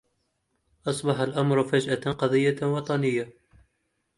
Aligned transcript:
أصبح 0.87 1.19
الأمر 1.19 1.63
فجأة 1.63 2.11
قضية 2.11 2.59
وطنية. 2.63 3.33